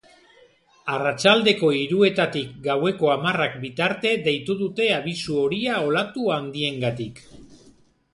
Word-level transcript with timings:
Arratsaldeko 0.91 1.67
hiruetatik 1.79 2.55
gaueko 2.63 3.11
hamarrak 3.15 3.59
bitarte 3.65 4.13
deitu 4.29 4.55
dute 4.63 4.87
abisu 4.95 5.37
horia 5.43 5.77
olatu 5.91 6.25
handiengatik. 6.39 7.23